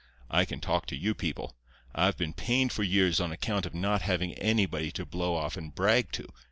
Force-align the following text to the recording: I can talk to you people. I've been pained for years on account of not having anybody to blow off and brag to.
I 0.31 0.45
can 0.45 0.59
talk 0.59 0.87
to 0.87 0.95
you 0.97 1.13
people. 1.13 1.55
I've 1.93 2.17
been 2.17 2.33
pained 2.33 2.71
for 2.71 2.81
years 2.81 3.19
on 3.19 3.31
account 3.31 3.67
of 3.67 3.75
not 3.75 4.01
having 4.01 4.33
anybody 4.33 4.91
to 4.93 5.05
blow 5.05 5.35
off 5.35 5.57
and 5.57 5.75
brag 5.75 6.11
to. 6.13 6.27